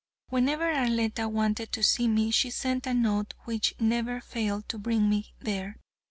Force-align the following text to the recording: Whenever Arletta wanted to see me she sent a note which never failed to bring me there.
Whenever 0.29 0.67
Arletta 0.73 1.29
wanted 1.29 1.71
to 1.73 1.83
see 1.83 2.07
me 2.07 2.31
she 2.31 2.49
sent 2.49 2.87
a 2.87 2.93
note 2.95 3.35
which 3.45 3.75
never 3.79 4.19
failed 4.19 4.67
to 4.67 4.79
bring 4.79 5.07
me 5.07 5.35
there. 5.39 5.77